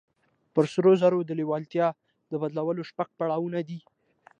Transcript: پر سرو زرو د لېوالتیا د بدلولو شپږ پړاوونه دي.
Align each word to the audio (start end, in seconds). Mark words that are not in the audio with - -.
پر 0.53 0.65
سرو 0.73 0.93
زرو 1.01 1.19
د 1.25 1.31
لېوالتیا 1.39 1.87
د 2.31 2.33
بدلولو 2.41 2.87
شپږ 2.89 3.09
پړاوونه 3.17 3.59
دي. 3.69 3.79